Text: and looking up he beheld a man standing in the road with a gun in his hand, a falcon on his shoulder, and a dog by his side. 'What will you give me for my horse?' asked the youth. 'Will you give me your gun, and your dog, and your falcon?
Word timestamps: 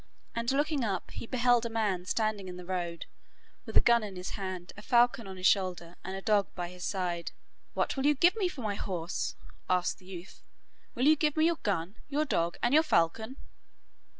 and 0.33 0.51
looking 0.51 0.83
up 0.83 1.11
he 1.11 1.27
beheld 1.27 1.63
a 1.63 1.69
man 1.69 2.05
standing 2.05 2.47
in 2.47 2.57
the 2.57 2.65
road 2.65 3.05
with 3.67 3.77
a 3.77 3.81
gun 3.81 4.01
in 4.03 4.15
his 4.15 4.31
hand, 4.31 4.73
a 4.75 4.81
falcon 4.81 5.27
on 5.27 5.37
his 5.37 5.45
shoulder, 5.45 5.95
and 6.03 6.15
a 6.15 6.23
dog 6.23 6.47
by 6.55 6.69
his 6.69 6.83
side. 6.83 7.33
'What 7.75 7.95
will 7.95 8.07
you 8.07 8.15
give 8.15 8.35
me 8.35 8.47
for 8.47 8.61
my 8.61 8.73
horse?' 8.73 9.35
asked 9.69 9.99
the 9.99 10.05
youth. 10.07 10.41
'Will 10.95 11.05
you 11.05 11.15
give 11.15 11.37
me 11.37 11.45
your 11.45 11.59
gun, 11.61 11.89
and 11.99 12.03
your 12.09 12.25
dog, 12.25 12.57
and 12.63 12.73
your 12.73 12.81
falcon? 12.81 13.37